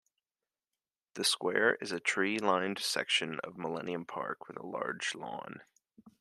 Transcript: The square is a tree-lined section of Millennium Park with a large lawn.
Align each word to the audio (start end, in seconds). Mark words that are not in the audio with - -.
The 1.13 1.23
square 1.23 1.75
is 1.75 1.91
a 1.91 1.99
tree-lined 1.99 2.79
section 2.79 3.39
of 3.43 3.55
Millennium 3.55 4.03
Park 4.03 4.47
with 4.47 4.57
a 4.57 4.65
large 4.65 5.13
lawn. 5.13 5.59